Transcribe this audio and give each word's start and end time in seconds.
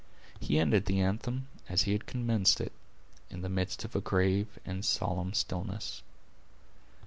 He 0.39 0.57
ended 0.57 0.85
the 0.87 0.99
anthem, 0.99 1.47
as 1.69 1.83
he 1.83 1.91
had 1.91 2.07
commenced 2.07 2.59
it, 2.59 2.71
in 3.29 3.43
the 3.43 3.49
midst 3.49 3.85
of 3.85 3.95
a 3.95 4.01
grave 4.01 4.57
and 4.65 4.83
solemn 4.83 5.31
stillness. 5.35 6.01